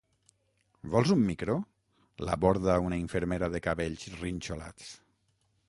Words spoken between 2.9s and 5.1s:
infermera de cabells rinxolats.